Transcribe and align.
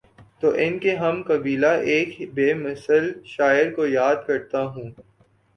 تو 0.39 0.51
ان 0.57 0.77
کے 0.79 0.95
ہم 0.95 1.21
قبیلہ 1.27 1.73
ایک 1.91 2.09
بے 2.33 2.53
مثل 2.55 3.03
شاعرکو 3.25 3.85
یا 3.87 4.13
دکرتا 4.13 4.61
ہوں۔ 4.65 4.89